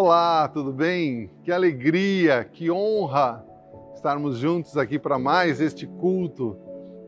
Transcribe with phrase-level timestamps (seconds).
[0.00, 1.28] Olá, tudo bem?
[1.42, 3.44] Que alegria, que honra
[3.92, 6.56] estarmos juntos aqui para mais este culto.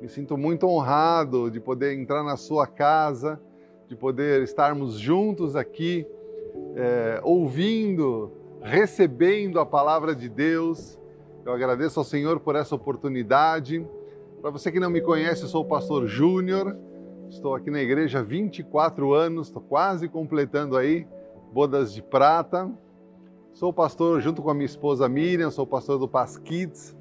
[0.00, 3.40] Me sinto muito honrado de poder entrar na sua casa,
[3.86, 6.04] de poder estarmos juntos aqui,
[6.74, 10.98] é, ouvindo, recebendo a palavra de Deus.
[11.46, 13.86] Eu agradeço ao Senhor por essa oportunidade.
[14.42, 16.76] Para você que não me conhece, eu sou o pastor Júnior,
[17.28, 21.06] estou aqui na igreja há 24 anos, estou quase completando aí
[21.52, 22.70] bodas de prata.
[23.52, 26.96] Sou pastor junto com a minha esposa Miriam, sou pastor do Paz Kids.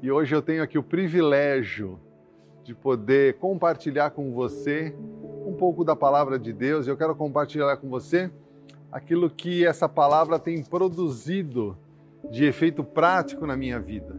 [0.00, 1.98] E hoje eu tenho aqui o privilégio
[2.62, 4.94] de poder compartilhar com você
[5.44, 6.86] um pouco da palavra de Deus.
[6.86, 8.30] Eu quero compartilhar com você
[8.90, 11.76] aquilo que essa palavra tem produzido
[12.30, 14.16] de efeito prático na minha vida.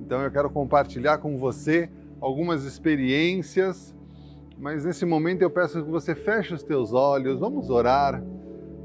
[0.00, 1.90] Então eu quero compartilhar com você
[2.20, 3.94] algumas experiências,
[4.56, 8.22] mas nesse momento eu peço que você feche os teus olhos, vamos orar.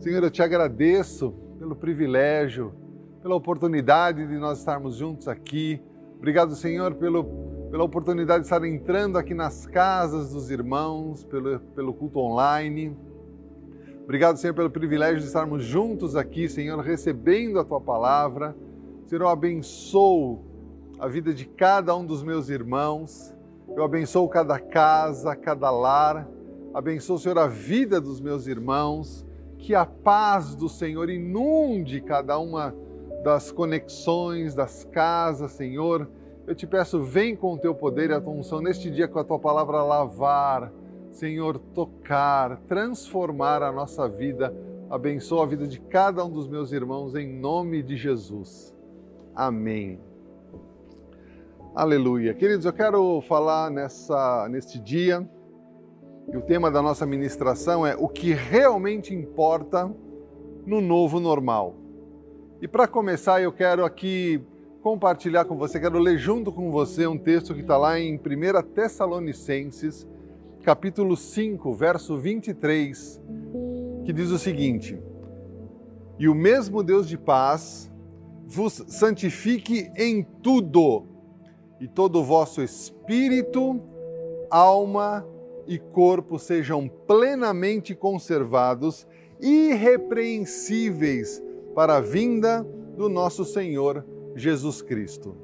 [0.01, 2.73] Senhor, eu te agradeço pelo privilégio,
[3.21, 5.79] pela oportunidade de nós estarmos juntos aqui.
[6.17, 7.23] Obrigado, Senhor, pelo,
[7.69, 12.97] pela oportunidade de estar entrando aqui nas casas dos irmãos, pelo, pelo culto online.
[14.03, 18.55] Obrigado, Senhor, pelo privilégio de estarmos juntos aqui, Senhor, recebendo a tua palavra.
[19.05, 20.43] Senhor, eu abençoo
[20.97, 23.35] a vida de cada um dos meus irmãos.
[23.69, 26.27] Eu abençoo cada casa, cada lar.
[26.73, 29.29] Abençoo, Senhor, a vida dos meus irmãos
[29.61, 32.75] que a paz do Senhor inunde cada uma
[33.23, 36.09] das conexões, das casas, Senhor.
[36.47, 39.19] Eu te peço, vem com o teu poder e a tua unção neste dia com
[39.19, 40.73] a tua palavra lavar,
[41.11, 44.53] Senhor, tocar, transformar a nossa vida.
[44.89, 48.75] Abençoa a vida de cada um dos meus irmãos em nome de Jesus.
[49.35, 49.99] Amém.
[51.75, 52.33] Aleluia.
[52.33, 55.25] Queridos, eu quero falar nessa neste dia
[56.31, 59.93] e o tema da nossa ministração é o que realmente importa
[60.65, 61.75] no novo normal.
[62.61, 64.41] E para começar, eu quero aqui
[64.81, 68.19] compartilhar com você, quero ler junto com você um texto que está lá em 1
[68.73, 70.07] Tessalonicenses,
[70.63, 73.21] capítulo 5, verso 23,
[74.05, 74.97] que diz o seguinte:
[76.17, 77.91] E o mesmo Deus de paz
[78.47, 81.05] vos santifique em tudo,
[81.79, 83.81] e todo o vosso espírito,
[84.49, 85.25] alma
[85.67, 89.07] e corpo sejam plenamente conservados,
[89.39, 91.41] irrepreensíveis
[91.73, 92.63] para a vinda
[92.95, 94.05] do nosso Senhor
[94.35, 95.35] Jesus Cristo.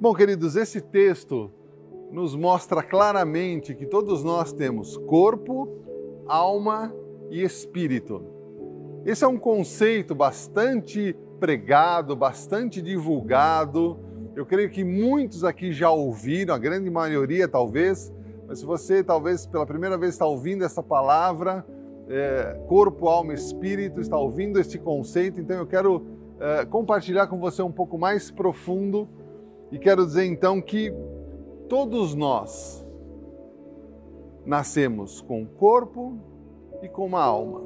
[0.00, 1.50] Bom, queridos, esse texto
[2.10, 5.68] nos mostra claramente que todos nós temos corpo,
[6.26, 6.94] alma
[7.30, 8.22] e espírito.
[9.04, 13.98] Esse é um conceito bastante pregado, bastante divulgado.
[14.36, 18.12] Eu creio que muitos aqui já ouviram, a grande maioria talvez,
[18.52, 21.64] mas se você talvez pela primeira vez está ouvindo essa palavra,
[22.06, 26.04] é, corpo, alma, espírito, está ouvindo este conceito, então eu quero
[26.38, 29.08] é, compartilhar com você um pouco mais profundo
[29.70, 30.92] e quero dizer então que
[31.66, 32.86] todos nós
[34.44, 36.18] nascemos com corpo
[36.82, 37.62] e com uma alma.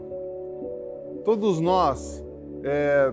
[1.25, 2.25] Todos nós
[2.63, 3.13] é,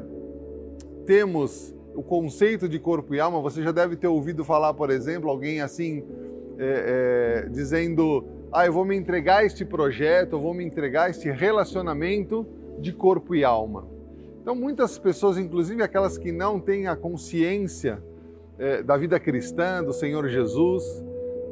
[1.08, 3.42] temos o conceito de corpo e alma.
[3.42, 6.04] Você já deve ter ouvido falar, por exemplo, alguém assim
[6.58, 11.06] é, é, dizendo: ah, eu vou me entregar a este projeto, eu vou me entregar
[11.06, 12.46] a este relacionamento
[12.80, 13.88] de corpo e alma.
[14.42, 18.04] Então, muitas pessoas, inclusive aquelas que não têm a consciência
[18.60, 20.84] é, da vida cristã, do Senhor Jesus,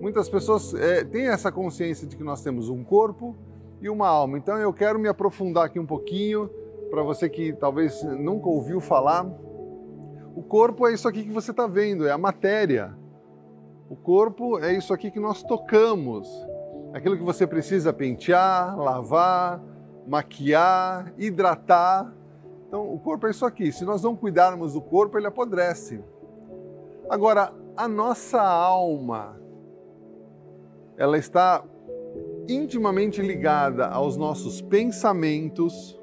[0.01, 3.35] muitas pessoas é, têm essa consciência de que nós temos um corpo
[3.81, 4.37] e uma alma.
[4.37, 6.49] Então, eu quero me aprofundar aqui um pouquinho,
[6.89, 9.25] para você que talvez nunca ouviu falar.
[10.35, 12.93] O corpo é isso aqui que você está vendo, é a matéria.
[13.91, 16.29] O corpo é isso aqui que nós tocamos.
[16.93, 19.61] Aquilo que você precisa pentear, lavar,
[20.07, 22.09] maquiar, hidratar.
[22.69, 23.69] Então, o corpo é isso aqui.
[23.69, 26.01] Se nós não cuidarmos do corpo, ele apodrece.
[27.09, 29.37] Agora, a nossa alma,
[30.95, 31.61] ela está
[32.47, 35.99] intimamente ligada aos nossos pensamentos,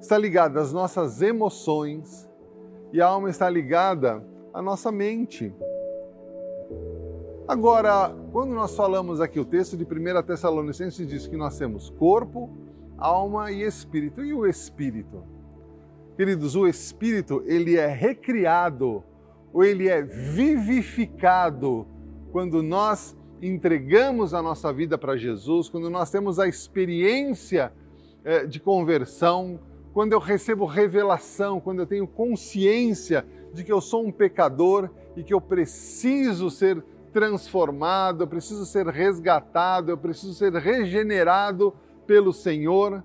[0.00, 2.30] está ligada às nossas emoções
[2.92, 4.24] e a alma está ligada
[4.54, 5.52] à nossa mente.
[7.50, 12.48] Agora, quando nós falamos aqui, o texto de 1 Tessalonicenses diz que nós temos corpo,
[12.96, 14.24] alma e espírito.
[14.24, 15.24] E o espírito?
[16.16, 19.02] Queridos, o espírito, ele é recriado
[19.52, 21.88] ou ele é vivificado
[22.30, 27.72] quando nós entregamos a nossa vida para Jesus, quando nós temos a experiência
[28.24, 29.58] eh, de conversão,
[29.92, 35.24] quando eu recebo revelação, quando eu tenho consciência de que eu sou um pecador e
[35.24, 41.74] que eu preciso ser transformado, eu preciso ser resgatado, eu preciso ser regenerado
[42.06, 43.04] pelo Senhor.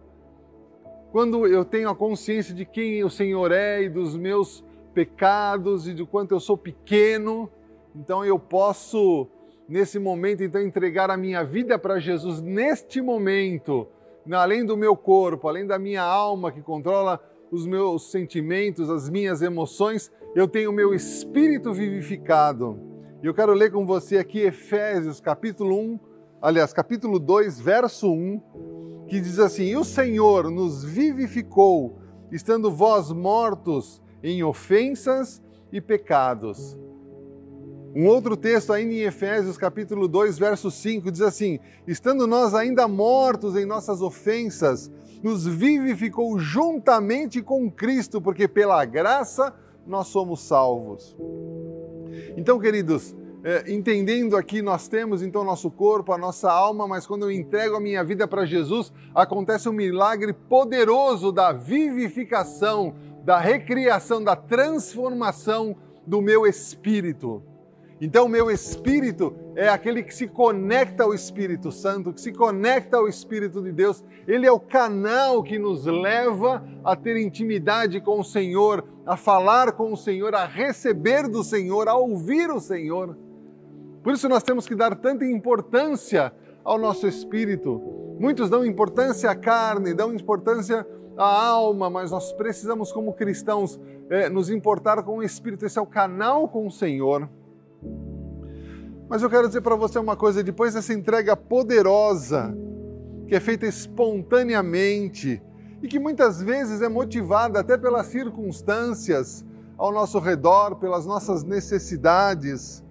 [1.12, 4.64] quando eu tenho a consciência de quem o Senhor é e dos meus
[4.94, 7.50] pecados e de quanto eu sou pequeno,
[7.96, 9.28] então eu posso
[9.68, 13.88] nesse momento então entregar a minha vida para Jesus neste momento,
[14.32, 17.20] além do meu corpo, além da minha alma que controla
[17.52, 22.95] os meus sentimentos, as minhas emoções, eu tenho o meu espírito vivificado.
[23.26, 26.00] E eu quero ler com você aqui Efésios capítulo 1,
[26.40, 31.98] aliás, capítulo 2, verso 1, que diz assim: "E o Senhor nos vivificou,
[32.32, 35.42] estando vós mortos em ofensas
[35.72, 36.78] e pecados."
[37.96, 41.58] Um outro texto ainda em Efésios capítulo 2, verso 5 diz assim:
[41.88, 44.92] "Estando nós ainda mortos em nossas ofensas,
[45.24, 49.52] nos vivificou juntamente com Cristo, porque pela graça
[49.84, 51.18] nós somos salvos."
[52.38, 57.24] Então, queridos, é, entendendo aqui, nós temos então nosso corpo, a nossa alma, mas quando
[57.24, 64.24] eu entrego a minha vida para Jesus, acontece um milagre poderoso da vivificação, da recriação,
[64.24, 65.76] da transformação
[66.08, 67.44] do meu espírito.
[68.06, 73.08] Então, meu espírito é aquele que se conecta ao Espírito Santo, que se conecta ao
[73.08, 74.06] Espírito de Deus.
[74.28, 79.72] Ele é o canal que nos leva a ter intimidade com o Senhor, a falar
[79.72, 83.18] com o Senhor, a receber do Senhor, a ouvir o Senhor.
[84.04, 86.32] Por isso, nós temos que dar tanta importância
[86.64, 87.82] ao nosso espírito.
[88.20, 90.86] Muitos dão importância à carne, dão importância
[91.18, 93.80] à alma, mas nós precisamos, como cristãos,
[94.12, 95.66] é, nos importar com o espírito.
[95.66, 97.28] Esse é o canal com o Senhor.
[99.08, 102.56] Mas eu quero dizer para você uma coisa: depois dessa entrega poderosa,
[103.28, 105.42] que é feita espontaneamente
[105.82, 109.46] e que muitas vezes é motivada até pelas circunstâncias
[109.78, 112.84] ao nosso redor, pelas nossas necessidades.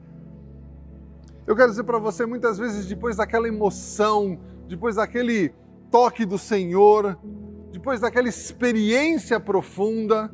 [1.46, 4.38] Eu quero dizer para você, muitas vezes, depois daquela emoção,
[4.68, 5.52] depois daquele
[5.90, 7.18] toque do Senhor,
[7.72, 10.32] depois daquela experiência profunda,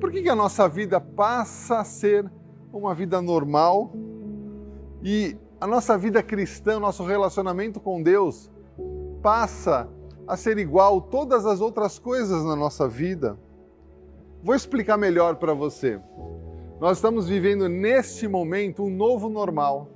[0.00, 2.30] por que, que a nossa vida passa a ser
[2.72, 3.92] uma vida normal
[5.02, 8.50] e a nossa vida cristã, nosso relacionamento com Deus
[9.22, 9.88] passa
[10.26, 13.38] a ser igual todas as outras coisas na nossa vida.
[14.42, 16.00] Vou explicar melhor para você.
[16.80, 19.88] Nós estamos vivendo neste momento um novo normal.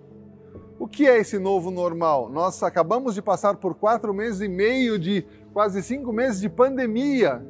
[0.78, 2.28] O que é esse novo normal?
[2.28, 7.44] Nós acabamos de passar por quatro meses e meio de quase cinco meses de pandemia.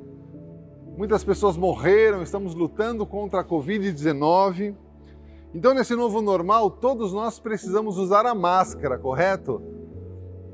[0.96, 4.74] Muitas pessoas morreram, estamos lutando contra a Covid-19.
[5.56, 9.62] Então, nesse novo normal, todos nós precisamos usar a máscara, correto?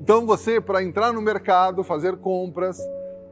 [0.00, 2.78] Então, você, para entrar no mercado, fazer compras,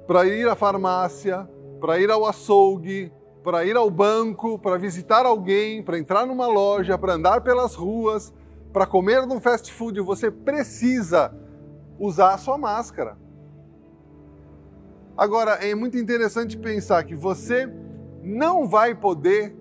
[0.05, 1.49] para ir à farmácia,
[1.81, 3.13] para ir ao açougue,
[3.45, 8.35] para ir ao banco, para visitar alguém, para entrar numa loja, para andar pelas ruas,
[8.73, 11.33] para comer num fast food, você precisa
[12.01, 13.17] usar a sua máscara.
[15.17, 17.73] Agora, é muito interessante pensar que você
[18.25, 19.60] não vai poder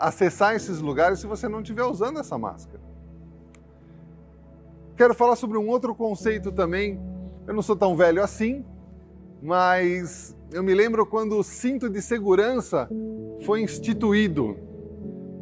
[0.00, 2.80] acessar esses lugares se você não estiver usando essa máscara.
[4.96, 7.00] Quero falar sobre um outro conceito também.
[7.46, 8.64] Eu não sou tão velho assim,
[9.42, 12.88] mas eu me lembro quando o cinto de segurança
[13.44, 14.56] foi instituído.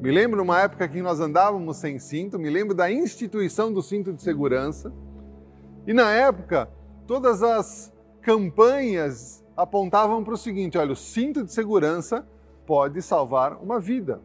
[0.01, 4.13] Me lembro uma época que nós andávamos sem cinto, me lembro da instituição do cinto
[4.13, 4.93] de segurança.
[5.87, 6.69] E na época,
[7.07, 12.25] todas as campanhas apontavam para o seguinte: olha, o cinto de segurança
[12.65, 14.21] pode salvar uma vida.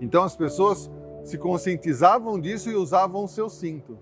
[0.00, 0.90] Então as pessoas
[1.24, 3.98] se conscientizavam disso e usavam o seu cinto.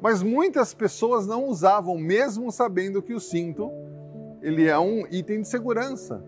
[0.00, 3.70] Mas muitas pessoas não usavam, mesmo sabendo que o cinto
[4.40, 6.24] ele é um item de segurança.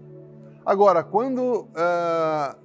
[0.67, 2.59] Agora, quando uh,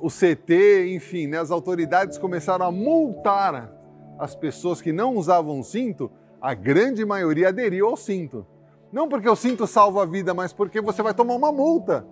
[0.00, 3.72] o CT, enfim, né, as autoridades começaram a multar
[4.18, 6.10] as pessoas que não usavam cinto,
[6.40, 8.46] a grande maioria aderiu ao cinto.
[8.90, 12.06] Não porque o cinto salva a vida, mas porque você vai tomar uma multa.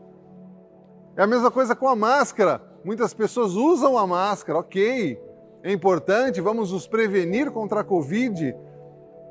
[1.16, 2.60] É a mesma coisa com a máscara.
[2.84, 5.20] Muitas pessoas usam a máscara, ok,
[5.62, 8.54] é importante, vamos nos prevenir contra a Covid,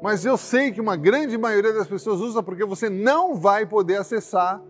[0.01, 3.97] mas eu sei que uma grande maioria das pessoas usa porque você não vai poder
[3.97, 4.61] acessar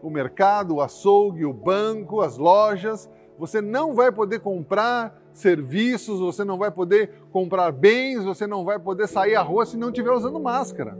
[0.00, 6.44] o mercado, o açougue, o banco, as lojas, você não vai poder comprar serviços, você
[6.44, 10.12] não vai poder comprar bens, você não vai poder sair à rua se não estiver
[10.12, 10.96] usando máscara.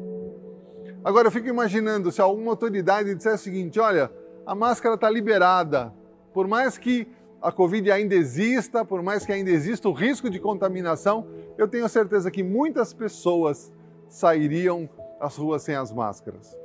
[1.02, 4.10] Agora eu fico imaginando se alguma autoridade disser o seguinte: olha,
[4.50, 5.94] a máscara está liberada.
[6.34, 7.06] Por mais que
[7.40, 11.24] a Covid ainda exista, por mais que ainda exista o risco de contaminação,
[11.56, 13.72] eu tenho certeza que muitas pessoas
[14.08, 14.90] sairiam
[15.20, 16.58] às ruas sem as máscaras.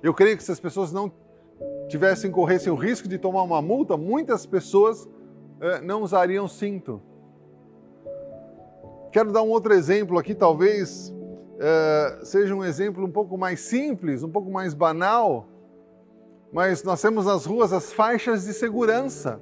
[0.00, 1.10] Eu creio que se as pessoas não
[1.88, 5.08] tivessem, corressem o risco de tomar uma multa, muitas pessoas
[5.60, 7.02] eh, não usariam cinto.
[9.10, 11.12] Quero dar um outro exemplo aqui, talvez
[11.56, 15.48] uh, seja um exemplo um pouco mais simples, um pouco mais banal,
[16.52, 19.40] mas nós temos nas ruas as faixas de segurança.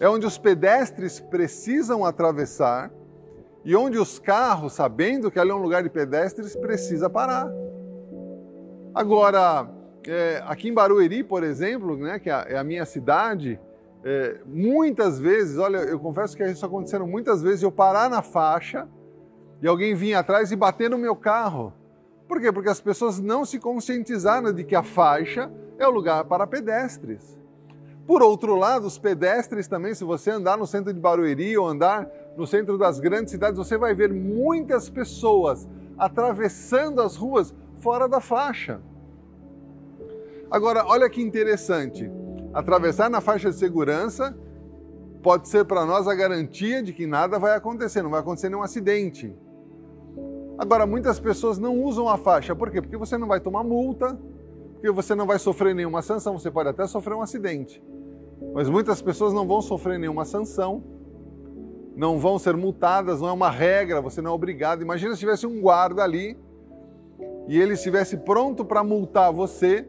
[0.00, 2.90] É onde os pedestres precisam atravessar
[3.64, 7.48] e onde os carros, sabendo que ali é um lugar de pedestres, precisa parar.
[8.94, 9.68] Agora,
[10.06, 13.60] é, aqui em Barueri, por exemplo, né, que é a minha cidade,
[14.04, 18.88] é, muitas vezes, olha, eu confesso que isso acontecendo muitas vezes, eu parar na faixa
[19.60, 21.72] e alguém vir atrás e bater no meu carro.
[22.26, 22.50] Por quê?
[22.52, 27.38] Porque as pessoas não se conscientizaram de que a faixa é o lugar para pedestres.
[28.06, 32.08] Por outro lado, os pedestres também, se você andar no centro de Barueri ou andar
[32.36, 38.20] no centro das grandes cidades, você vai ver muitas pessoas atravessando as ruas fora da
[38.20, 38.80] faixa.
[40.50, 42.10] Agora, olha que interessante.
[42.52, 44.36] Atravessar na faixa de segurança
[45.22, 48.62] pode ser para nós a garantia de que nada vai acontecer, não vai acontecer nenhum
[48.62, 49.34] acidente.
[50.58, 52.54] Agora, muitas pessoas não usam a faixa.
[52.54, 52.80] Por quê?
[52.80, 54.18] Porque você não vai tomar multa,
[54.74, 57.82] porque você não vai sofrer nenhuma sanção, você pode até sofrer um acidente.
[58.54, 60.82] Mas muitas pessoas não vão sofrer nenhuma sanção,
[61.94, 64.82] não vão ser multadas, não é uma regra, você não é obrigado.
[64.82, 66.38] Imagina se tivesse um guarda ali
[67.48, 69.86] e ele estivesse pronto para multar você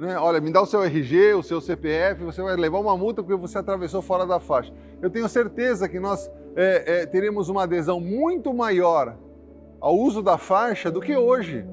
[0.00, 0.16] né?
[0.18, 3.38] Olha, me dá o seu RG, o seu CPF, você vai levar uma multa porque
[3.38, 4.72] você atravessou fora da faixa.
[5.02, 6.26] Eu tenho certeza que nós
[6.56, 9.14] é, é, teremos uma adesão muito maior
[9.80, 11.64] ao uso da faixa do que hoje.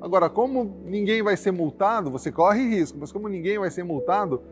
[0.00, 4.42] Agora, como ninguém vai ser multado, você corre risco, mas como ninguém vai ser multado,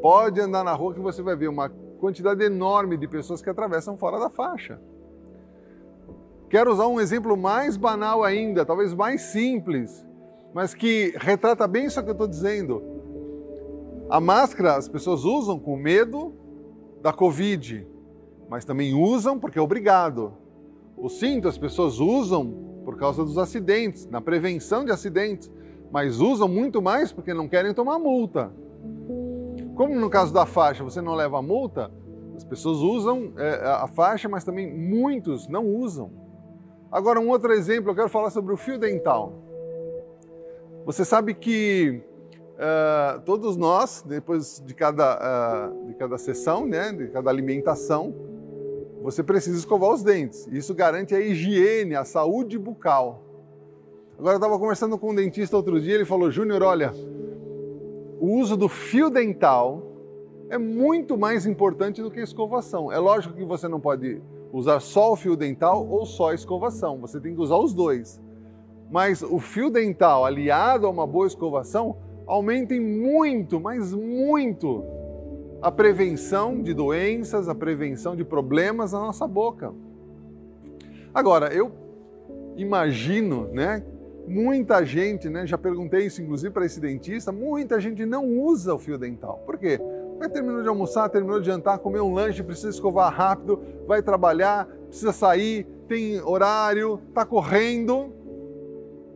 [0.00, 3.96] pode andar na rua que você vai ver uma quantidade enorme de pessoas que atravessam
[3.96, 4.80] fora da faixa.
[6.48, 10.06] Quero usar um exemplo mais banal ainda, talvez mais simples
[10.56, 12.82] mas que retrata bem isso que eu estou dizendo.
[14.08, 16.32] A máscara as pessoas usam com medo
[17.02, 17.86] da Covid,
[18.48, 20.32] mas também usam porque é obrigado.
[20.96, 25.50] O cinto as pessoas usam por causa dos acidentes, na prevenção de acidentes,
[25.90, 28.52] mas usam muito mais porque não querem tomar multa.
[29.74, 31.90] Como no caso da faixa você não leva multa,
[32.36, 36.10] as pessoas usam é, a faixa, mas também muitos não usam.
[36.90, 39.32] Agora, um outro exemplo, eu quero falar sobre o fio dental.
[40.84, 42.00] Você sabe que
[42.54, 48.14] uh, todos nós, depois de cada, uh, de cada sessão, né, de cada alimentação,
[49.02, 50.46] você precisa escovar os dentes.
[50.48, 53.22] Isso garante a higiene, a saúde bucal.
[54.18, 56.92] Agora, eu estava conversando com um dentista outro dia, ele falou: Júnior, olha,
[58.20, 59.82] o uso do fio dental
[60.48, 62.90] é muito mais importante do que a escovação.
[62.90, 64.22] É lógico que você não pode
[64.52, 68.20] usar só o fio dental ou só a escovação, você tem que usar os dois
[68.90, 74.84] mas o fio dental aliado a uma boa escovação aumentem muito, mas muito
[75.66, 79.74] a prevenção de doenças, a prevenção de problemas na nossa boca.
[81.12, 81.72] Agora, eu
[82.56, 83.82] imagino, né?
[84.28, 85.44] Muita gente, né?
[85.44, 89.42] Já perguntei isso inclusive para esse dentista, muita gente não usa o fio dental.
[89.44, 89.80] Por quê?
[90.20, 94.68] Vai terminou de almoçar, terminou de jantar, comer um lanche, precisa escovar rápido, vai trabalhar,
[94.86, 98.12] precisa sair, tem horário, está correndo,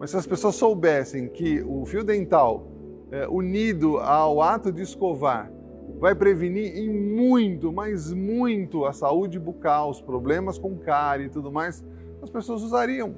[0.00, 2.66] mas se as pessoas soubessem que o fio dental,
[3.12, 5.48] é, unido ao ato de escovar,
[5.98, 11.50] vai prevenir em muito, mas muito a saúde bucal, os problemas com cárie e tudo
[11.50, 11.84] mais,
[12.22, 13.14] as pessoas usariam.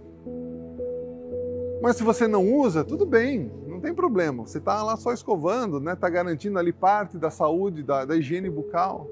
[1.82, 4.46] Mas se você não usa, tudo bem, não tem problema.
[4.46, 5.96] Você está lá só escovando, está né?
[5.96, 9.08] Tá garantindo ali parte da saúde, da, da higiene bucal.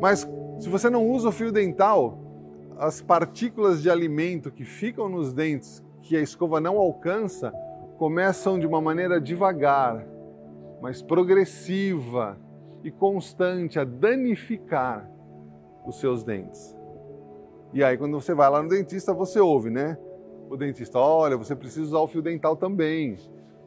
[0.00, 2.18] Mas se você não usa o fio dental,
[2.78, 7.52] as partículas de alimento que ficam nos dentes, que a escova não alcança
[7.98, 10.06] começam de uma maneira devagar,
[10.80, 12.38] mas progressiva
[12.82, 15.10] e constante a danificar
[15.86, 16.76] os seus dentes.
[17.72, 19.96] E aí, quando você vai lá no dentista, você ouve, né?
[20.48, 23.16] O dentista, olha, você precisa usar o fio dental também.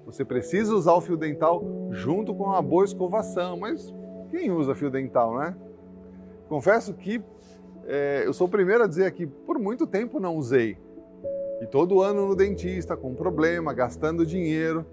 [0.06, 3.58] Você precisa usar o fio dental junto com uma boa escovação.
[3.58, 3.94] Mas
[4.30, 5.56] quem usa fio dental, né?
[6.50, 7.24] Confesso que
[7.86, 10.78] é, eu sou o primeiro a dizer aqui, por muito tempo não usei.
[11.62, 14.86] E todo ano no dentista, com problema, gastando dinheiro,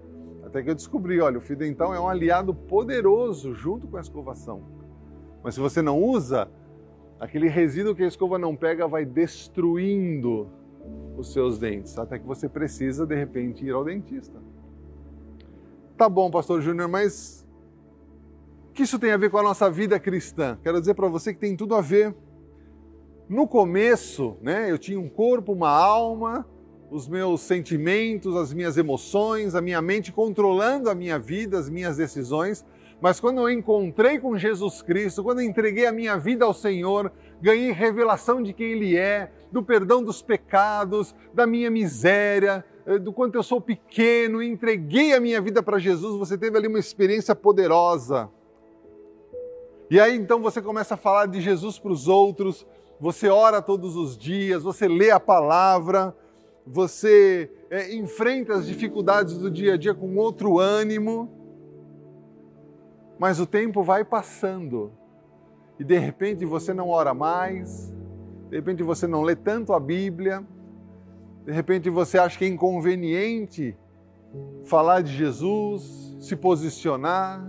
[0.51, 4.01] até que eu descobri, olha, o fio dental é um aliado poderoso junto com a
[4.01, 4.61] escovação.
[5.41, 6.51] Mas se você não usa,
[7.17, 10.49] aquele resíduo que a escova não pega vai destruindo
[11.17, 14.37] os seus dentes, até que você precisa de repente ir ao dentista.
[15.95, 17.47] Tá bom, pastor Júnior, mas
[18.73, 20.59] que isso tem a ver com a nossa vida cristã?
[20.61, 22.13] Quero dizer para você que tem tudo a ver.
[23.29, 26.45] No começo, né, eu tinha um corpo, uma alma,
[26.91, 31.95] os meus sentimentos, as minhas emoções, a minha mente controlando a minha vida, as minhas
[31.95, 32.65] decisões,
[32.99, 37.11] Mas quando eu encontrei com Jesus Cristo, quando eu entreguei a minha vida ao Senhor,
[37.41, 43.11] ganhei revelação de quem Ele é, do perdão dos pecados, da minha miséria, eh, do
[43.11, 47.33] quanto eu sou pequeno, entreguei a minha vida para Jesus, você teve ali uma experiência
[47.33, 48.29] poderosa.
[49.89, 52.67] E aí então você começa a falar de Jesus para os outros,
[52.99, 56.15] você ora todos os dias, você lê a palavra,
[56.65, 61.41] você é, enfrenta as dificuldades do dia a dia com outro ânimo
[63.21, 64.91] mas o tempo vai passando
[65.77, 67.93] e de repente você não ora mais,
[68.49, 70.43] de repente você não lê tanto a Bíblia,
[71.45, 73.77] de repente você acha que é inconveniente
[74.65, 77.47] falar de Jesus, se posicionar,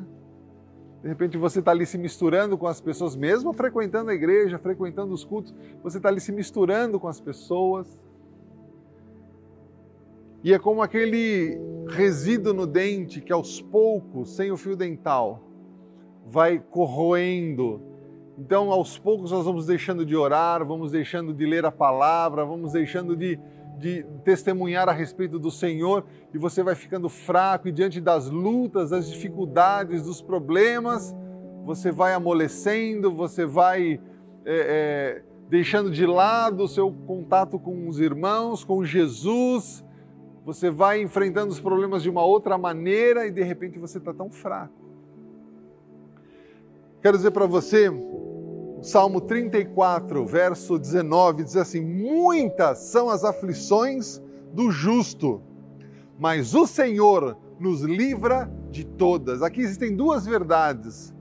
[1.02, 5.14] de repente você está ali se misturando com as pessoas, mesmo frequentando a igreja, frequentando
[5.14, 7.98] os cultos, você está ali se misturando com as pessoas.
[10.44, 15.40] E é como aquele resíduo no dente que aos poucos, sem o fio dental,
[16.26, 17.80] vai corroendo.
[18.36, 22.72] Então, aos poucos, nós vamos deixando de orar, vamos deixando de ler a palavra, vamos
[22.72, 23.38] deixando de,
[23.78, 28.90] de testemunhar a respeito do Senhor e você vai ficando fraco e diante das lutas,
[28.90, 31.14] das dificuldades, dos problemas,
[31.64, 34.00] você vai amolecendo, você vai
[34.44, 39.84] é, é, deixando de lado o seu contato com os irmãos, com Jesus,
[40.44, 44.30] você vai enfrentando os problemas de uma outra maneira e de repente você está tão
[44.30, 44.82] fraco
[47.02, 47.90] Quero dizer para você,
[48.80, 54.22] Salmo 34, verso 19, diz assim: Muitas são as aflições
[54.52, 55.42] do justo,
[56.16, 59.42] mas o Senhor nos livra de todas.
[59.42, 61.12] Aqui existem duas verdades.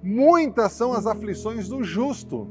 [0.00, 2.46] Muitas são as aflições do justo.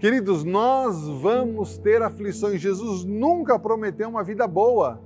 [0.00, 2.60] Queridos, nós vamos ter aflições.
[2.60, 5.00] Jesus nunca prometeu uma vida boa.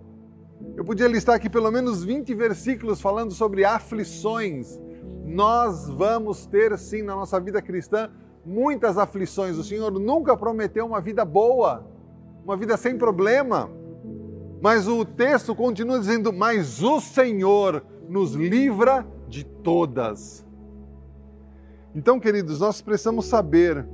[0.75, 4.81] Eu podia listar aqui pelo menos 20 versículos falando sobre aflições
[5.25, 8.11] nós vamos ter sim na nossa vida cristã
[8.45, 9.57] muitas aflições.
[9.57, 11.85] O Senhor nunca prometeu uma vida boa,
[12.45, 13.71] uma vida sem problema.
[14.61, 20.47] Mas o texto continua dizendo: Mas o Senhor nos livra de todas.
[21.95, 23.87] Então, queridos, nós precisamos saber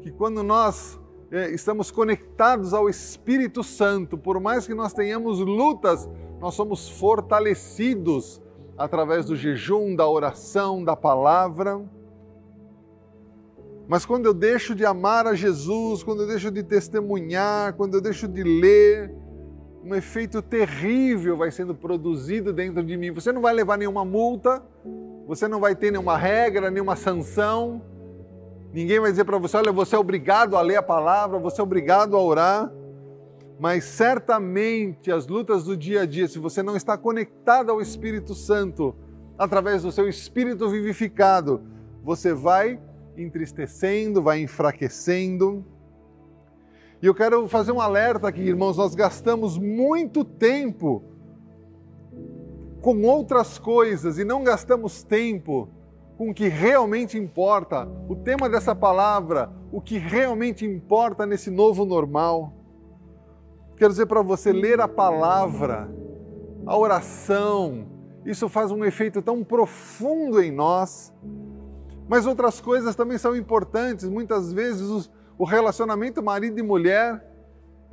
[0.00, 0.98] que quando nós
[1.30, 6.08] é, estamos conectados ao Espírito Santo, por mais que nós tenhamos lutas,
[6.40, 8.40] nós somos fortalecidos
[8.76, 11.84] através do jejum, da oração, da palavra.
[13.88, 18.00] Mas quando eu deixo de amar a Jesus, quando eu deixo de testemunhar, quando eu
[18.00, 19.12] deixo de ler,
[19.82, 23.10] um efeito terrível vai sendo produzido dentro de mim.
[23.10, 24.62] Você não vai levar nenhuma multa,
[25.26, 27.82] você não vai ter nenhuma regra, nenhuma sanção.
[28.78, 31.64] Ninguém vai dizer para você: olha, você é obrigado a ler a palavra, você é
[31.64, 32.72] obrigado a orar
[33.58, 38.32] mas certamente as lutas do dia a dia, se você não está conectado ao Espírito
[38.32, 38.94] Santo,
[39.36, 41.60] através do seu espírito vivificado,
[42.04, 42.80] você vai
[43.16, 45.64] entristecendo, vai enfraquecendo.
[47.02, 51.02] E eu quero fazer um alerta aqui, irmãos, nós gastamos muito tempo
[52.80, 55.68] com outras coisas e não gastamos tempo
[56.18, 57.88] com o que realmente importa.
[58.08, 62.52] O tema dessa palavra, o que realmente importa nesse novo normal.
[63.76, 65.88] Quero dizer para você, ler a palavra,
[66.66, 67.86] a oração,
[68.26, 71.14] isso faz um efeito tão profundo em nós.
[72.08, 74.08] Mas outras coisas também são importantes.
[74.08, 77.24] Muitas vezes o relacionamento marido e mulher,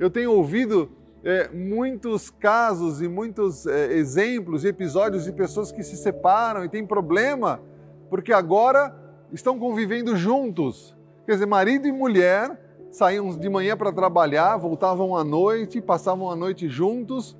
[0.00, 0.90] eu tenho ouvido
[1.22, 6.68] é, muitos casos e muitos é, exemplos e episódios de pessoas que se separam e
[6.68, 7.60] têm problema
[8.08, 8.94] porque agora
[9.32, 10.96] estão convivendo juntos.
[11.24, 12.58] Quer dizer, marido e mulher
[12.90, 17.36] saíam de manhã para trabalhar, voltavam à noite, passavam a noite juntos,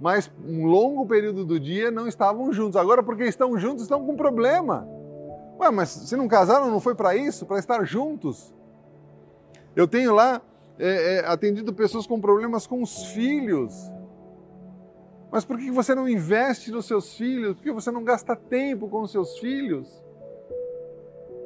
[0.00, 2.76] mas um longo período do dia não estavam juntos.
[2.76, 4.86] Agora, porque estão juntos, estão com problema.
[5.58, 7.46] Ué, mas se não casaram, não foi para isso?
[7.46, 8.54] Para estar juntos?
[9.74, 10.40] Eu tenho lá
[10.78, 13.90] é, é, atendido pessoas com problemas com os filhos.
[15.30, 17.56] Mas por que você não investe nos seus filhos?
[17.56, 20.02] Por que você não gasta tempo com os seus filhos?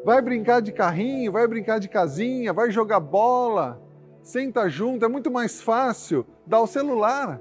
[0.04, 3.80] Vai brincar de carrinho, vai brincar de casinha, vai jogar bola,
[4.22, 7.40] senta junto, é muito mais fácil dar o celular.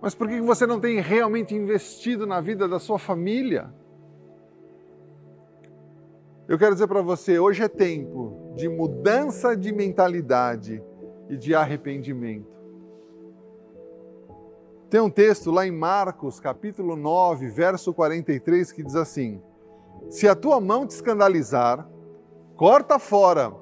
[0.00, 3.72] Mas por que você não tem realmente investido na vida da sua família?
[6.46, 10.82] Eu quero dizer para você, hoje é tempo de mudança de mentalidade
[11.28, 12.54] e de arrependimento.
[14.90, 19.42] Tem um texto lá em Marcos, capítulo 9, verso 43, que diz assim:
[20.08, 21.88] se a tua mão te escandalizar,
[22.56, 23.52] corta fora.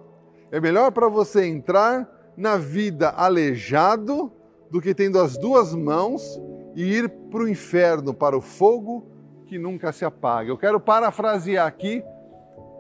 [0.50, 4.32] É melhor para você entrar na vida aleijado
[4.70, 6.40] do que tendo as duas mãos
[6.74, 9.06] e ir para o inferno, para o fogo
[9.46, 10.50] que nunca se apaga.
[10.50, 12.02] Eu quero parafrasear aqui.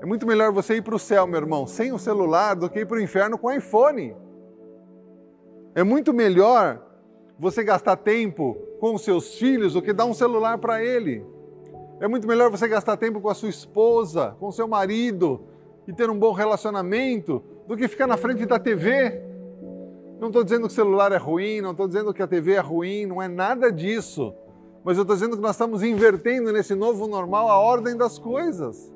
[0.00, 2.80] É muito melhor você ir para o céu, meu irmão, sem o celular do que
[2.80, 4.16] ir para o inferno com o iPhone.
[5.74, 6.82] É muito melhor
[7.38, 11.24] você gastar tempo com os seus filhos do que dar um celular para ele.
[12.02, 15.42] É muito melhor você gastar tempo com a sua esposa, com seu marido
[15.86, 19.22] e ter um bom relacionamento do que ficar na frente da TV.
[20.18, 22.58] Não estou dizendo que o celular é ruim, não estou dizendo que a TV é
[22.58, 24.34] ruim, não é nada disso.
[24.82, 28.92] Mas eu estou dizendo que nós estamos invertendo nesse novo normal a ordem das coisas.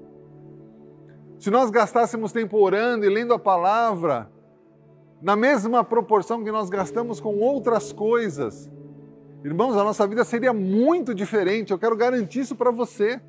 [1.38, 4.28] Se nós gastássemos tempo orando e lendo a palavra,
[5.22, 8.68] na mesma proporção que nós gastamos com outras coisas,
[9.46, 11.72] irmãos, a nossa vida seria muito diferente.
[11.72, 13.20] Eu quero garantir isso para você.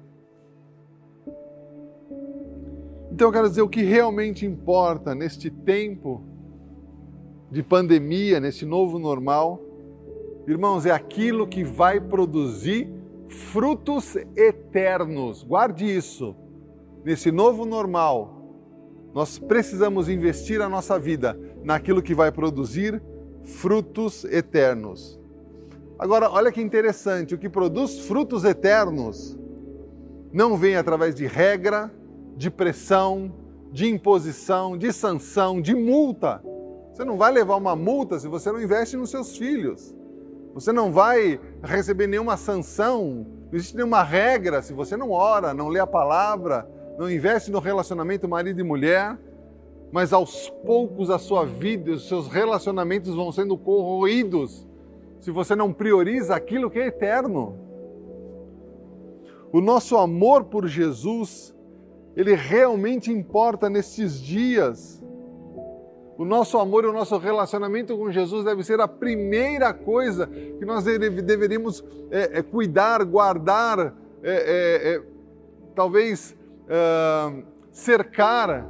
[3.12, 6.24] Então eu quero dizer o que realmente importa neste tempo
[7.50, 9.68] de pandemia, nesse novo normal
[10.48, 12.90] Irmãos, é aquilo que vai produzir
[13.28, 15.44] frutos eternos.
[15.44, 16.34] Guarde isso.
[17.04, 18.56] Nesse novo normal,
[19.14, 23.04] nós precisamos investir a nossa vida naquilo que vai produzir
[23.44, 25.17] frutos eternos.
[26.00, 29.38] Agora, olha que interessante: o que produz frutos eternos
[30.32, 31.92] não vem através de regra,
[32.36, 33.34] de pressão,
[33.72, 36.42] de imposição, de sanção, de multa.
[36.92, 39.96] Você não vai levar uma multa se você não investe nos seus filhos.
[40.54, 45.68] Você não vai receber nenhuma sanção, não existe nenhuma regra se você não ora, não
[45.68, 49.18] lê a palavra, não investe no relacionamento marido e mulher,
[49.92, 54.67] mas aos poucos a sua vida, os seus relacionamentos vão sendo corroídos
[55.20, 57.58] se você não prioriza aquilo que é eterno.
[59.52, 61.56] O nosso amor por Jesus,
[62.16, 65.04] ele realmente importa nesses dias.
[66.18, 70.66] O nosso amor e o nosso relacionamento com Jesus deve ser a primeira coisa que
[70.66, 75.04] nós deveríamos é, é, cuidar, guardar, é, é, é
[75.76, 76.36] talvez
[77.72, 78.68] cercar.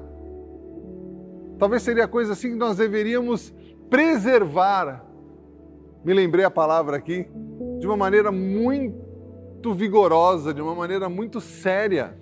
[1.58, 3.54] Talvez seria coisa assim que nós deveríamos
[3.90, 5.07] preservar.
[6.08, 7.28] Me lembrei a palavra aqui
[7.80, 12.17] de uma maneira muito vigorosa, de uma maneira muito séria.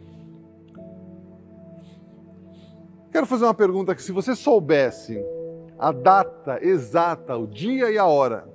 [3.12, 4.02] Quero fazer uma pergunta aqui.
[4.02, 5.24] Se você soubesse
[5.78, 8.52] a data exata, o dia e a hora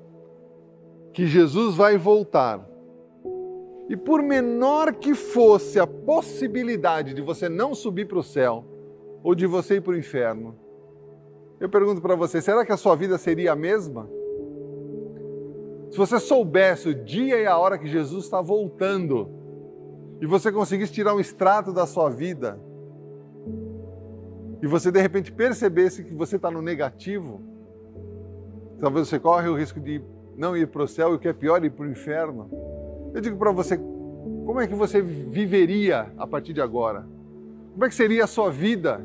[1.12, 2.68] que Jesus vai voltar,
[3.88, 8.64] e por menor que fosse a possibilidade de você não subir para o céu
[9.22, 10.58] ou de você ir para o inferno,
[11.60, 14.18] eu pergunto para você: será que a sua vida seria a mesma?
[15.90, 19.28] Se você soubesse o dia e a hora que Jesus está voltando
[20.20, 22.60] e você conseguisse tirar um extrato da sua vida,
[24.62, 27.40] e você de repente percebesse que você está no negativo,
[28.78, 30.00] talvez você corre o risco de
[30.36, 32.48] não ir para o céu e o que é pior, ir para o inferno.
[33.12, 37.04] Eu digo para você, como é que você viveria a partir de agora?
[37.72, 39.04] Como é que seria a sua vida?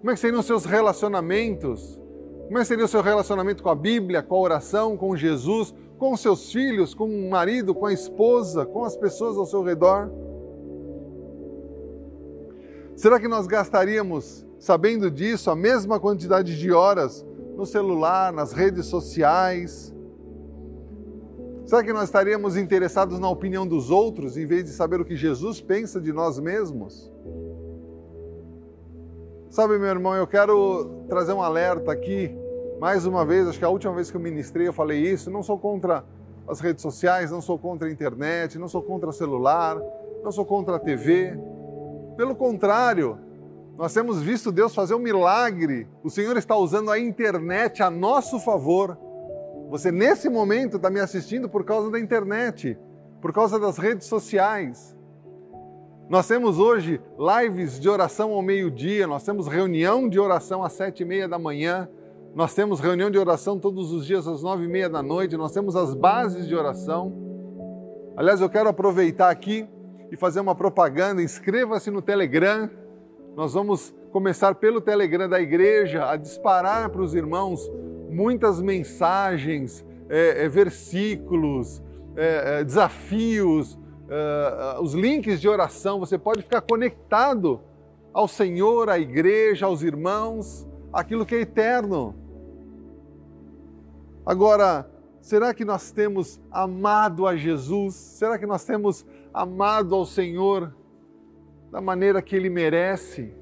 [0.00, 1.98] Como é que seriam os seus relacionamentos?
[2.46, 5.74] Como é que seria o seu relacionamento com a Bíblia, com a oração, com Jesus,
[6.02, 10.10] com seus filhos, com o marido, com a esposa, com as pessoas ao seu redor?
[12.96, 17.24] Será que nós gastaríamos sabendo disso, a mesma quantidade de horas
[17.56, 19.94] no celular, nas redes sociais?
[21.66, 25.14] Será que nós estaríamos interessados na opinião dos outros em vez de saber o que
[25.14, 27.12] Jesus pensa de nós mesmos?
[29.50, 32.41] Sabe, meu irmão, eu quero trazer um alerta aqui,
[32.82, 35.40] mais uma vez, acho que a última vez que eu ministrei eu falei isso, não
[35.40, 36.04] sou contra
[36.48, 39.80] as redes sociais, não sou contra a internet, não sou contra o celular,
[40.24, 41.38] não sou contra a TV.
[42.16, 43.20] Pelo contrário,
[43.78, 45.86] nós temos visto Deus fazer um milagre.
[46.02, 48.98] O Senhor está usando a internet a nosso favor.
[49.70, 52.76] Você, nesse momento, está me assistindo por causa da internet,
[53.20, 54.98] por causa das redes sociais.
[56.08, 61.04] Nós temos hoje lives de oração ao meio-dia, nós temos reunião de oração às sete
[61.04, 61.88] e meia da manhã,
[62.34, 65.52] nós temos reunião de oração todos os dias às nove e meia da noite, nós
[65.52, 67.12] temos as bases de oração.
[68.16, 69.66] Aliás, eu quero aproveitar aqui
[70.10, 71.22] e fazer uma propaganda.
[71.22, 72.70] Inscreva-se no Telegram
[73.34, 77.70] nós vamos começar pelo Telegram da igreja a disparar para os irmãos
[78.10, 81.82] muitas mensagens, é, é, versículos,
[82.14, 83.78] é, é desafios,
[84.10, 85.98] é, é, os links de oração.
[85.98, 87.60] Você pode ficar conectado
[88.12, 92.14] ao Senhor, à igreja, aos irmãos, aquilo que é eterno.
[94.24, 94.88] Agora,
[95.20, 97.94] será que nós temos amado a Jesus?
[97.94, 100.74] Será que nós temos amado ao Senhor
[101.70, 103.34] da maneira que Ele merece,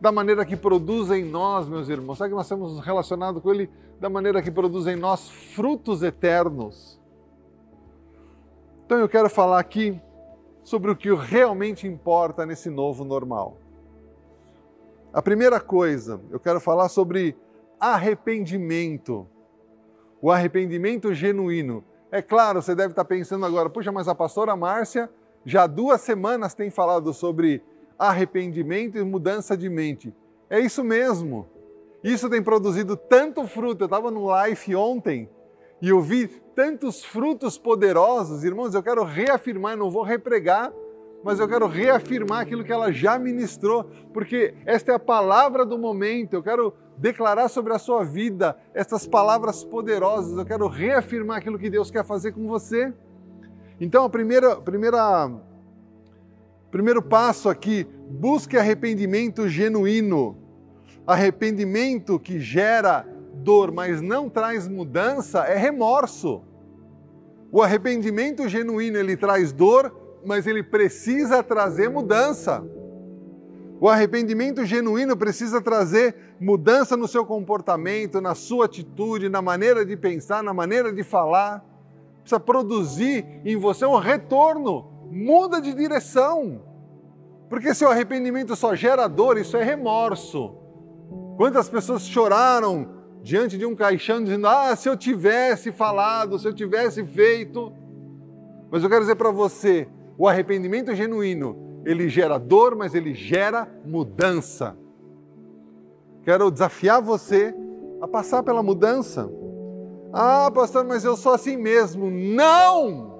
[0.00, 2.16] da maneira que produz em nós, meus irmãos.
[2.16, 3.70] Sabe que nós temos relacionado com Ele
[4.00, 6.98] da maneira que produz em nós frutos eternos?
[8.86, 10.00] Então eu quero falar aqui
[10.64, 13.58] sobre o que realmente importa nesse novo normal.
[15.12, 17.36] A primeira coisa, eu quero falar sobre
[17.78, 19.26] arrependimento.
[20.22, 21.84] O arrependimento genuíno.
[22.12, 25.10] É claro, você deve estar pensando agora, puxa, mas a pastora Márcia
[25.44, 27.60] já duas semanas tem falado sobre
[27.98, 30.14] arrependimento e mudança de mente.
[30.48, 31.48] É isso mesmo.
[32.04, 33.82] Isso tem produzido tanto fruto.
[33.82, 35.28] Eu estava no live ontem
[35.80, 38.44] e eu vi tantos frutos poderosos.
[38.44, 40.72] Irmãos, eu quero reafirmar, não vou repregar,
[41.24, 45.76] mas eu quero reafirmar aquilo que ela já ministrou, porque esta é a palavra do
[45.76, 46.34] momento.
[46.34, 50.36] Eu quero declarar sobre a sua vida estas palavras poderosas.
[50.36, 52.92] Eu quero reafirmar aquilo que Deus quer fazer com você.
[53.80, 55.30] Então, a primeira, primeira,
[56.70, 60.36] primeiro passo aqui, busque arrependimento genuíno.
[61.06, 66.42] Arrependimento que gera dor, mas não traz mudança, é remorso.
[67.50, 72.64] O arrependimento genuíno, ele traz dor, mas ele precisa trazer mudança.
[73.82, 79.96] O arrependimento genuíno precisa trazer mudança no seu comportamento, na sua atitude, na maneira de
[79.96, 81.64] pensar, na maneira de falar.
[82.20, 84.86] Precisa produzir em você um retorno.
[85.10, 86.62] Muda de direção.
[87.50, 90.54] Porque se o arrependimento só gera dor, isso é remorso.
[91.36, 92.88] Quantas pessoas choraram
[93.20, 97.72] diante de um caixão dizendo: Ah, se eu tivesse falado, se eu tivesse feito.
[98.70, 103.68] Mas eu quero dizer para você: o arrependimento genuíno ele gera dor, mas ele gera
[103.84, 104.76] mudança.
[106.22, 107.54] Quero desafiar você
[108.00, 109.30] a passar pela mudança.
[110.12, 112.10] Ah, pastor, mas eu sou assim mesmo.
[112.10, 113.12] Não!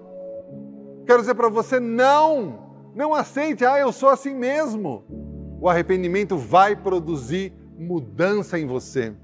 [1.07, 2.61] Quero dizer para você: não!
[2.94, 5.05] Não aceite, ah, eu sou assim mesmo.
[5.61, 9.14] O arrependimento vai produzir mudança em você.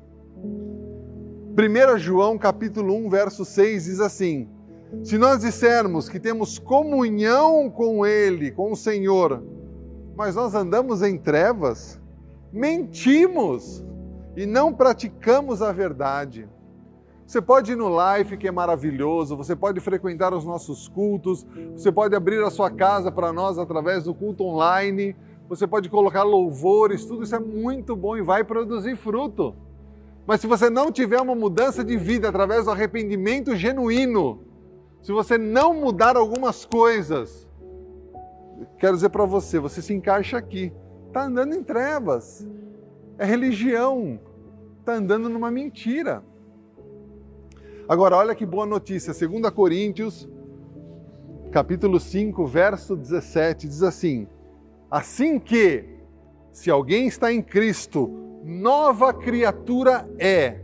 [1.59, 4.48] 1 João capítulo 1, verso 6 diz assim:
[5.03, 9.42] se nós dissermos que temos comunhão com Ele, com o Senhor,
[10.16, 12.01] mas nós andamos em trevas,
[12.53, 13.85] mentimos
[14.37, 16.48] e não praticamos a verdade.
[17.27, 21.92] Você pode ir no live, que é maravilhoso, você pode frequentar os nossos cultos, você
[21.92, 25.14] pode abrir a sua casa para nós através do culto online,
[25.46, 29.55] você pode colocar louvores, tudo isso é muito bom e vai produzir fruto.
[30.27, 34.47] Mas se você não tiver uma mudança de vida através do arrependimento genuíno,
[35.02, 37.48] se você não mudar algumas coisas,
[38.78, 40.72] quero dizer para você, você se encaixa aqui.
[41.06, 42.46] Está andando em trevas.
[43.16, 44.20] É religião.
[44.80, 46.22] Está andando numa mentira.
[47.88, 49.14] Agora, olha que boa notícia.
[49.14, 50.28] 2 Coríntios,
[51.50, 54.28] capítulo 5, verso 17, diz assim:
[54.90, 55.84] Assim que,
[56.52, 58.11] se alguém está em Cristo,
[58.44, 60.61] nova criatura é.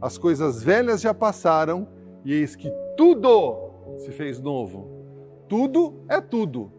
[0.00, 1.88] As coisas velhas já passaram,
[2.24, 3.67] e eis que tudo
[3.98, 4.88] se fez novo.
[5.48, 6.72] Tudo é tudo.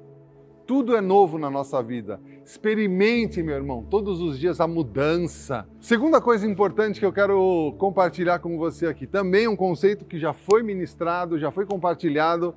[0.65, 2.21] Tudo é novo na nossa vida.
[2.45, 5.67] Experimente, meu irmão, todos os dias a mudança.
[5.79, 10.31] Segunda coisa importante que eu quero compartilhar com você aqui, também um conceito que já
[10.31, 12.53] foi ministrado, já foi compartilhado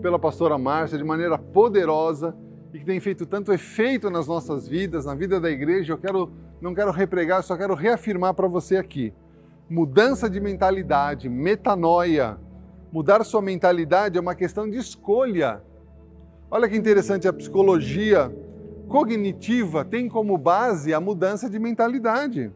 [0.00, 2.36] pela pastora Márcia de maneira poderosa
[2.72, 5.92] e que tem feito tanto efeito nas nossas vidas, na vida da igreja.
[5.92, 9.12] Eu quero não quero repregar, só quero reafirmar para você aqui.
[9.68, 12.38] Mudança de mentalidade, metanoia,
[12.96, 15.62] Mudar sua mentalidade é uma questão de escolha.
[16.50, 18.34] Olha que interessante, a psicologia
[18.88, 22.50] cognitiva tem como base a mudança de mentalidade.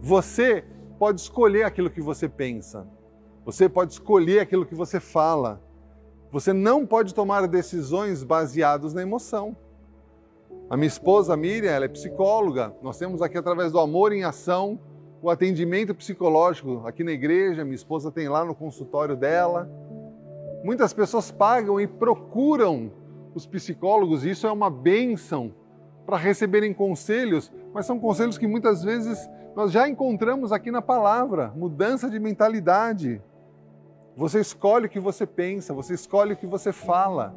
[0.00, 0.64] Você
[0.98, 2.84] pode escolher aquilo que você pensa.
[3.44, 5.62] Você pode escolher aquilo que você fala.
[6.32, 9.56] Você não pode tomar decisões baseadas na emoção.
[10.68, 12.74] A minha esposa Miriam, ela é psicóloga.
[12.82, 14.80] Nós temos aqui através do amor em ação
[15.24, 19.66] o atendimento psicológico aqui na igreja, minha esposa tem lá no consultório dela.
[20.62, 22.92] Muitas pessoas pagam e procuram
[23.34, 25.54] os psicólogos, e isso é uma bênção
[26.04, 29.18] para receberem conselhos, mas são conselhos que muitas vezes
[29.56, 33.22] nós já encontramos aqui na palavra mudança de mentalidade.
[34.18, 37.34] Você escolhe o que você pensa, você escolhe o que você fala.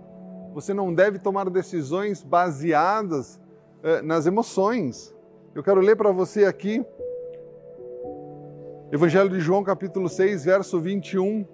[0.54, 3.40] Você não deve tomar decisões baseadas
[3.82, 5.16] eh, nas emoções.
[5.56, 6.86] Eu quero ler para você aqui
[8.90, 11.46] Evangelho de João, capítulo 6, verso 21.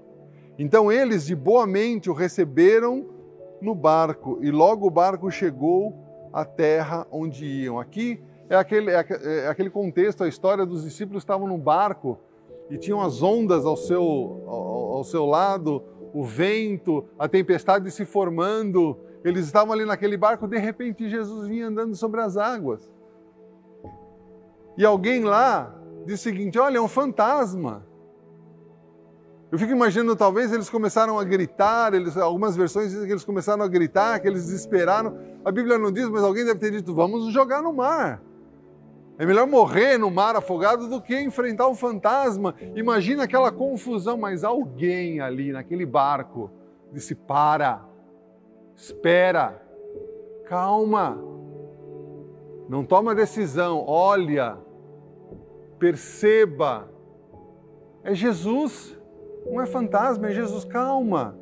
[0.60, 3.10] Então eles de boa mente o receberam
[3.60, 5.96] no barco, e logo o barco chegou
[6.32, 7.80] à terra onde iam.
[7.80, 9.04] Aqui é aquele, é,
[9.46, 12.20] é aquele contexto, a história dos discípulos estavam no barco
[12.70, 14.04] e tinham as ondas ao seu,
[14.46, 15.82] ao, ao seu lado,
[16.14, 18.96] o vento, a tempestade se formando.
[19.26, 22.94] Eles estavam ali naquele barco, de repente Jesus vinha andando sobre as águas.
[24.78, 27.86] E alguém lá diz o seguinte: olha, é um fantasma.
[29.52, 33.64] Eu fico imaginando, talvez eles começaram a gritar, eles, algumas versões dizem que eles começaram
[33.64, 35.16] a gritar, que eles desesperaram.
[35.46, 38.20] A Bíblia não diz, mas alguém deve ter dito: vamos jogar no mar.
[39.18, 42.56] É melhor morrer no mar afogado do que enfrentar um fantasma.
[42.76, 46.50] Imagina aquela confusão, mas alguém ali naquele barco
[46.92, 47.86] disse: para,
[48.76, 49.62] espera,
[50.46, 51.18] calma,
[52.68, 54.58] não toma decisão, olha,
[55.84, 56.90] perceba.
[58.06, 58.98] É Jesus,
[59.46, 61.38] não é fantasma, é Jesus, calma,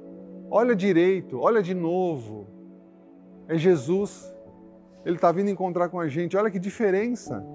[0.50, 2.48] olha direito, olha de novo.
[3.48, 4.34] É Jesus,
[5.06, 7.46] ele está vindo encontrar com a gente, olha que diferença.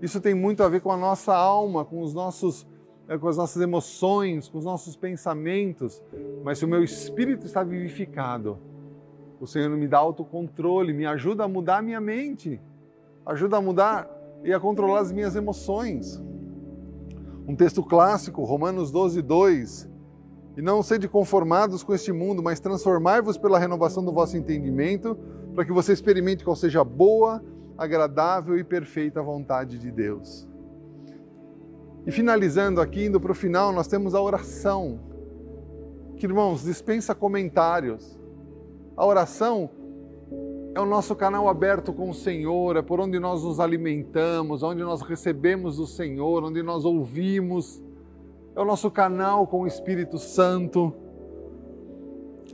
[0.00, 2.66] Isso tem muito a ver com a nossa alma, com os nossos
[3.06, 6.02] eh, com as nossas emoções, com os nossos pensamentos,
[6.42, 8.58] mas se o meu espírito está vivificado,
[9.40, 12.60] o Senhor me dá autocontrole, me ajuda a mudar a minha mente,
[13.24, 16.22] ajuda a mudar e a controlar as minhas emoções.
[17.46, 19.90] Um texto clássico, Romanos 12, 2.
[20.56, 25.16] E não sede conformados com este mundo, mas transformai-vos pela renovação do vosso entendimento,
[25.54, 27.42] para que você experimente qual seja a boa,
[27.76, 30.46] agradável e perfeita vontade de Deus.
[32.06, 35.00] E finalizando aqui, indo para o final, nós temos a oração.
[36.16, 38.18] Que, irmãos, dispensa comentários.
[38.96, 39.70] A oração
[40.74, 44.82] é o nosso canal aberto com o Senhor, é por onde nós nos alimentamos, onde
[44.82, 47.82] nós recebemos o Senhor, onde nós ouvimos.
[48.56, 50.94] É o nosso canal com o Espírito Santo.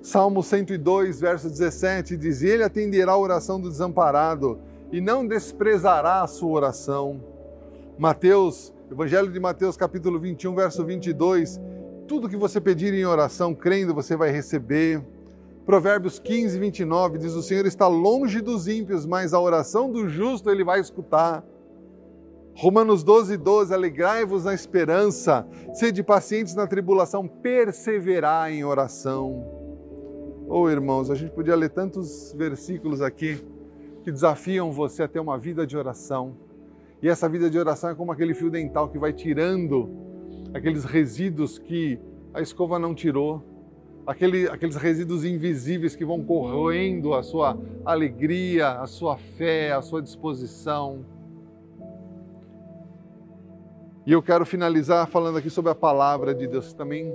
[0.02, 4.59] Salmo 102, verso 17 diz: Ele atenderá a oração do desamparado
[4.90, 7.22] e não desprezará a sua oração.
[7.96, 11.61] Mateus, Evangelho de Mateus, capítulo 21, verso 22.
[12.09, 15.04] Tudo que você pedir em oração, crendo, você vai receber.
[15.68, 20.48] Provérbios 15, 29 diz: O Senhor está longe dos ímpios, mas a oração do justo
[20.48, 21.44] ele vai escutar.
[22.54, 29.44] Romanos 12, 12: Alegrai-vos na esperança, sede pacientes na tribulação, perseverar em oração.
[30.48, 33.38] Oh, irmãos, a gente podia ler tantos versículos aqui
[34.02, 36.35] que desafiam você a ter uma vida de oração.
[37.02, 39.90] E essa vida de oração é como aquele fio dental que vai tirando
[40.54, 42.00] aqueles resíduos que
[42.33, 43.58] a escova não tirou,
[44.09, 50.01] aquele, aqueles resíduos invisíveis que vão corroendo a sua alegria, a sua fé, a sua
[50.01, 51.05] disposição.
[54.07, 57.12] E eu quero finalizar falando aqui sobre a palavra de Deus, que também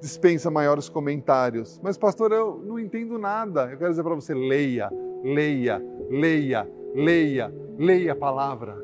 [0.00, 1.78] dispensa maiores comentários.
[1.82, 3.70] Mas, pastor, eu não entendo nada.
[3.70, 4.88] Eu quero dizer para você: leia,
[5.22, 8.82] leia, leia, leia, leia a palavra.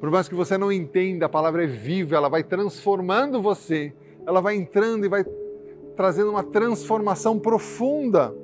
[0.00, 3.92] Por mais que você não entenda, a palavra é viva, ela vai transformando você,
[4.26, 5.24] ela vai entrando e vai
[6.00, 8.34] trazendo uma transformação profunda.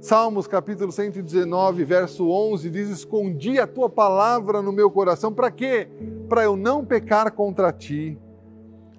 [0.00, 5.88] Salmos capítulo 119, verso 11 diz: Escondi a tua palavra no meu coração, para quê?
[6.28, 8.16] Para eu não pecar contra ti.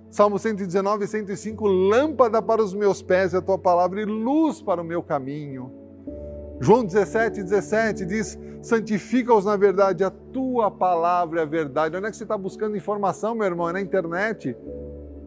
[0.10, 4.82] Salmo 119, 105: Lâmpada para os meus pés é a tua palavra e luz para
[4.82, 5.72] o meu caminho.
[6.60, 11.96] João 17, 17 diz: santifica-os na verdade, a tua palavra é a verdade.
[11.96, 13.70] Onde é que você está buscando informação, meu irmão?
[13.70, 14.58] É na internet?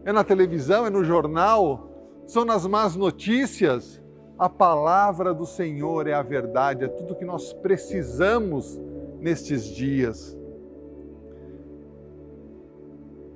[0.05, 0.85] É na televisão?
[0.85, 1.88] É no jornal?
[2.29, 4.01] São nas más notícias?
[4.37, 8.79] A palavra do Senhor é a verdade, é tudo que nós precisamos
[9.19, 10.37] nestes dias.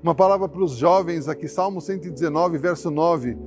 [0.02, 3.38] Uma palavra para os jovens aqui, Salmo 119, verso 9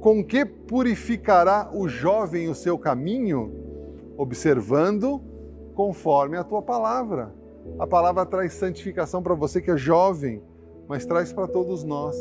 [0.00, 3.52] com que purificará o jovem o seu caminho?
[4.16, 5.22] Observando
[5.74, 7.32] conforme a tua palavra.
[7.78, 10.42] A palavra traz santificação para você que é jovem,
[10.88, 12.16] mas traz para todos nós.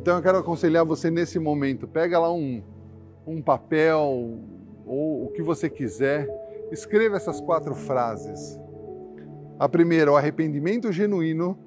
[0.00, 2.62] Então eu quero aconselhar você nesse momento, pega lá um,
[3.26, 4.00] um papel
[4.86, 6.26] ou o que você quiser,
[6.72, 8.58] escreva essas quatro frases.
[9.58, 11.58] A primeira, o arrependimento genuíno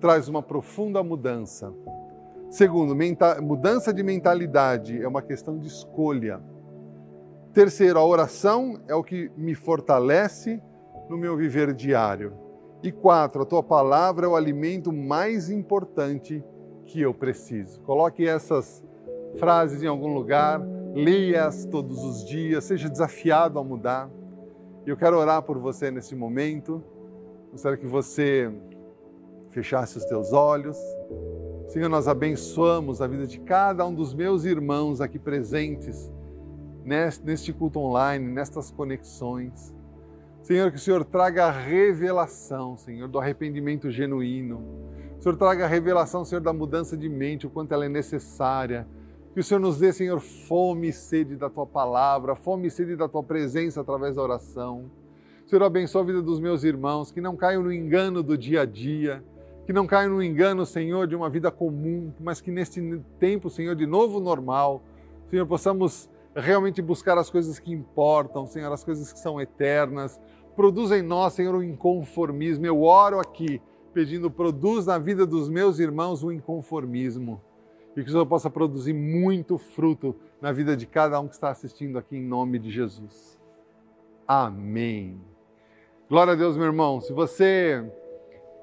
[0.00, 1.74] traz uma profunda mudança.
[2.48, 2.96] Segundo,
[3.42, 6.40] mudança de mentalidade é uma questão de escolha.
[7.52, 10.62] Terceiro, a oração é o que me fortalece
[11.08, 12.34] no meu viver diário.
[12.84, 16.44] E quatro, a tua palavra é o alimento mais importante
[16.90, 17.80] que eu preciso.
[17.82, 18.84] Coloque essas
[19.38, 20.60] frases em algum lugar,
[20.92, 24.10] leia-as todos os dias, seja desafiado a mudar.
[24.84, 26.82] Eu quero orar por você nesse momento.
[27.52, 28.52] Gostaria que você
[29.50, 30.76] fechasse os teus olhos.
[31.68, 36.10] Senhor, nós abençoamos a vida de cada um dos meus irmãos aqui presentes
[36.84, 39.72] neste culto online, nestas conexões.
[40.42, 44.90] Senhor, que o Senhor traga a revelação, Senhor, do arrependimento genuíno.
[45.20, 48.88] O Senhor traga a revelação, Senhor, da mudança de mente, o quanto ela é necessária.
[49.34, 52.96] Que o Senhor nos dê, Senhor, fome e sede da tua palavra, fome e sede
[52.96, 54.90] da tua presença através da oração.
[55.46, 58.64] Senhor, abençoa a vida dos meus irmãos, que não caiam no engano do dia a
[58.64, 59.22] dia,
[59.66, 62.80] que não caiam no engano, Senhor, de uma vida comum, mas que neste
[63.18, 64.82] tempo, Senhor, de novo normal,
[65.28, 70.18] Senhor, possamos realmente buscar as coisas que importam, Senhor, as coisas que são eternas.
[70.56, 72.64] Produza em nós, Senhor, o inconformismo.
[72.64, 73.60] Eu oro aqui
[73.90, 77.40] pedindo, produz na vida dos meus irmãos o inconformismo.
[77.96, 81.50] E que o Senhor possa produzir muito fruto na vida de cada um que está
[81.50, 83.38] assistindo aqui, em nome de Jesus.
[84.26, 85.20] Amém.
[86.08, 87.00] Glória a Deus, meu irmão.
[87.00, 87.84] Se você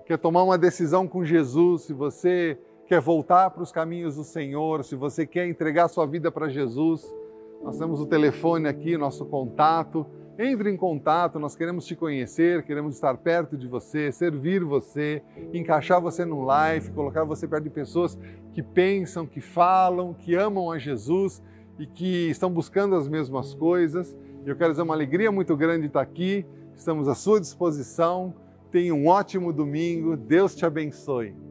[0.06, 2.58] quer tomar uma decisão com Jesus, se você
[2.88, 7.06] quer voltar para os caminhos do Senhor, se você quer entregar sua vida para Jesus,
[7.62, 10.06] nós temos o telefone aqui, nosso contato.
[10.40, 16.00] Entre em contato, nós queremos te conhecer, queremos estar perto de você, servir você, encaixar
[16.00, 18.16] você no life, colocar você perto de pessoas
[18.54, 21.42] que pensam, que falam, que amam a Jesus
[21.80, 24.16] e que estão buscando as mesmas coisas.
[24.46, 28.36] Eu quero dizer uma alegria muito grande estar aqui, estamos à sua disposição.
[28.72, 31.47] Tenha um ótimo domingo, Deus te abençoe.